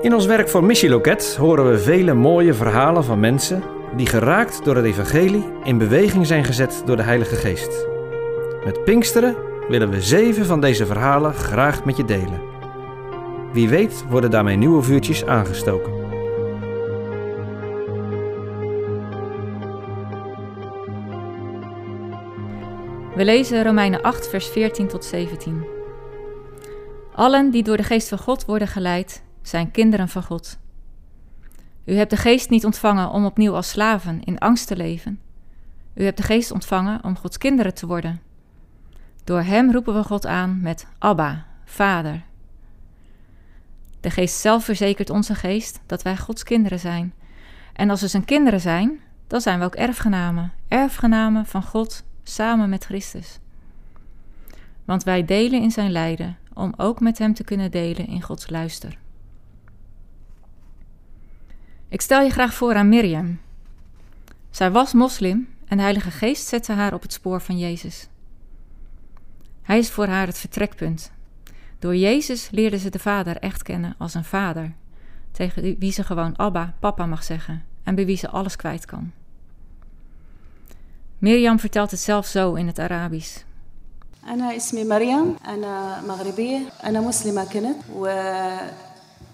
[0.00, 3.62] In ons werk voor Missieloket horen we vele mooie verhalen van mensen
[3.96, 7.86] die geraakt door het evangelie in beweging zijn gezet door de Heilige Geest.
[8.64, 9.36] Met Pinksteren
[9.68, 12.40] willen we zeven van deze verhalen graag met je delen.
[13.52, 15.92] Wie weet worden daarmee nieuwe vuurtjes aangestoken.
[23.14, 25.66] We lezen Romeinen 8, vers 14 tot 17.
[27.14, 30.58] Allen die door de geest van God worden geleid, zijn kinderen van God.
[31.84, 35.20] U hebt de geest niet ontvangen om opnieuw als slaven in angst te leven.
[35.94, 38.20] U hebt de geest ontvangen om Gods kinderen te worden.
[39.24, 42.22] Door Hem roepen we God aan met Abba, Vader.
[44.00, 47.14] De geest zelf verzekert onze geest dat wij Gods kinderen zijn.
[47.72, 52.68] En als we zijn kinderen zijn, dan zijn we ook erfgenamen, erfgenamen van God samen
[52.68, 53.38] met Christus.
[54.84, 58.50] Want wij delen in zijn lijden om ook met Hem te kunnen delen in Gods
[58.50, 58.98] luister.
[61.89, 63.39] Ik stel je graag voor aan Miriam.
[64.49, 68.07] Zij was moslim en de Heilige Geest zette haar op het spoor van Jezus.
[69.61, 71.11] Hij is voor haar het vertrekpunt.
[71.79, 74.73] Door Jezus leerde ze de Vader echt kennen als een vader,
[75.31, 79.11] tegen wie ze gewoon Abba, papa mag zeggen en bij wie ze alles kwijt kan.
[81.17, 83.43] Mirjam vertelt het zelf zo in het Arabisch.
[84.27, 87.77] أنا اسمي مريم أنا مغربية أنا مسلمة كنت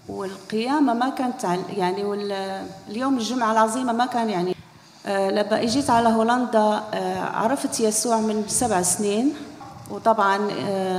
[0.09, 1.43] و والقيامة ما كانت
[1.77, 4.55] يعني واليوم الجمعة العظيمة ما كان يعني
[5.07, 6.83] لما إجيت على هولندا
[7.33, 9.33] عرفت يسوع من سبع سنين
[9.91, 10.37] وطبعا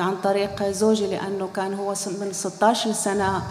[0.01, 3.43] عن طريق زوجي لأنه كان هو من 16 سنة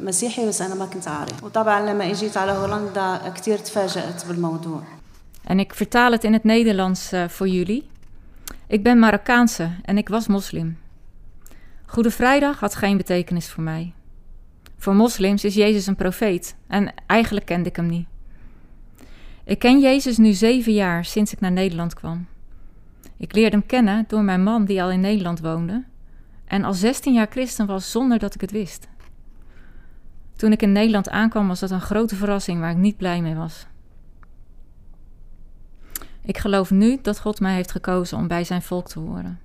[0.00, 4.80] مسيحي بس أنا ما كنت عارف وطبعا لما إجيت على هولندا كثير تفاجأت بالموضوع
[5.48, 7.90] En ik vertaal het in het Nederlands voor jullie.
[8.66, 10.78] Ik ben Marokkaanse en ik was moslim.
[11.86, 13.92] Goede Vrijdag had geen betekenis voor mij.
[14.86, 18.06] Voor moslims is Jezus een profeet en eigenlijk kende ik hem niet.
[19.44, 22.26] Ik ken Jezus nu zeven jaar sinds ik naar Nederland kwam.
[23.16, 25.84] Ik leerde hem kennen door mijn man die al in Nederland woonde
[26.44, 28.88] en al 16 jaar christen was zonder dat ik het wist.
[30.36, 33.34] Toen ik in Nederland aankwam was dat een grote verrassing waar ik niet blij mee
[33.34, 33.66] was.
[36.22, 39.40] Ik geloof nu dat God mij heeft gekozen om bij zijn volk te horen.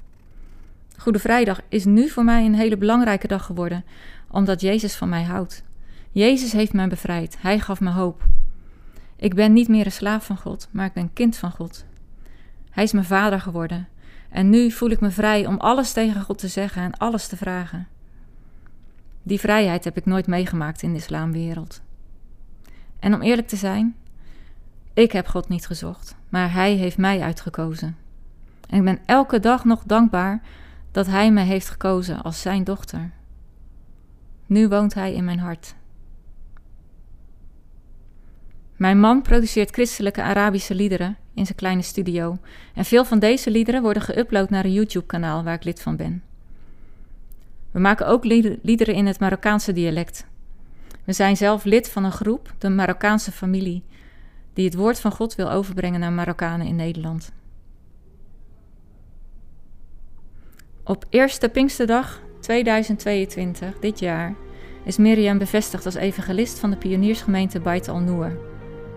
[0.98, 3.84] Goede Vrijdag is nu voor mij een hele belangrijke dag geworden,
[4.32, 5.64] omdat Jezus van mij houdt.
[6.12, 7.38] Jezus heeft mij bevrijd.
[7.40, 8.24] Hij gaf me hoop.
[9.16, 11.86] Ik ben niet meer een slaaf van God, maar ik ben kind van God.
[12.70, 13.88] Hij is mijn vader geworden.
[14.30, 17.38] En nu voel ik me vrij om alles tegen God te zeggen en alles te
[17.38, 17.88] vragen.
[19.24, 21.82] Die vrijheid heb ik nooit meegemaakt in de islamwereld.
[23.00, 23.96] En om eerlijk te zijn,
[24.94, 27.98] ik heb God niet gezocht, maar Hij heeft mij uitgekozen.
[28.70, 30.42] En ik ben elke dag nog dankbaar
[30.92, 33.12] dat Hij me heeft gekozen als Zijn dochter.
[34.52, 35.76] Nu woont Hij in mijn hart.
[38.76, 42.38] Mijn man produceert christelijke Arabische liederen in zijn kleine studio.
[42.74, 46.24] En veel van deze liederen worden geüpload naar een YouTube-kanaal waar ik lid van ben.
[47.72, 48.26] We maken ook
[48.62, 50.26] liederen in het Marokkaanse dialect.
[51.04, 53.84] We zijn zelf lid van een groep, de Marokkaanse familie,
[54.54, 57.32] die het woord van God wil overbrengen naar Marokkanen in Nederland.
[60.84, 64.36] Op eerste Pinksterdag 2022, dit jaar,
[64.84, 68.38] is Miriam bevestigd als evangelist van de pioniersgemeente Bait al-Noor.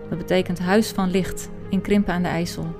[0.09, 2.75] Dat betekent Huis van Licht in Krimpen aan de IJssel.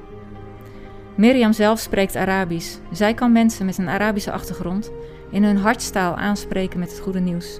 [1.15, 2.77] Miriam zelf spreekt Arabisch.
[2.91, 4.91] Zij kan mensen met een Arabische achtergrond
[5.31, 7.59] in hun hartstaal aanspreken met het goede nieuws.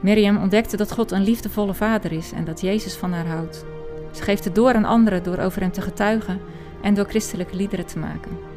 [0.00, 3.64] Miriam ontdekte dat God een liefdevolle vader is en dat Jezus van haar houdt.
[4.12, 6.40] Ze geeft het door aan anderen door over hem te getuigen
[6.82, 8.55] en door christelijke liederen te maken.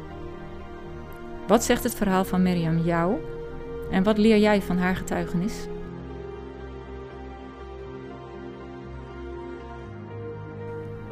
[1.50, 3.16] Wat zegt het verhaal van Miriam jou
[3.90, 5.54] en wat leer jij van haar getuigenis?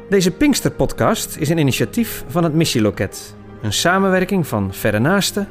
[0.09, 3.35] Deze Pinkster-podcast is een initiatief van het Missieloket.
[3.61, 5.47] Een samenwerking van Verre Naasten,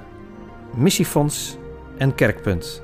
[0.75, 1.57] Missiefonds
[1.99, 2.83] en Kerkpunt.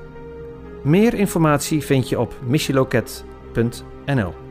[0.83, 4.44] Meer informatie vind je op missieloket.nl